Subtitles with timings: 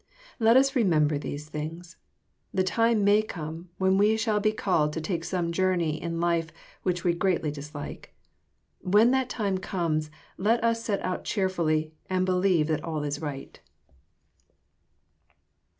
[0.39, 1.95] Let us remem ber these things.
[2.51, 6.47] The time may come when we shall be called to take some journey in life
[6.81, 8.11] which we greatly dis like.
[8.79, 10.09] When that time comes,
[10.39, 13.59] let us set out cheerfully, and believe that all is right.